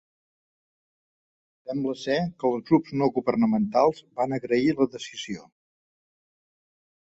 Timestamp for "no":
3.03-3.11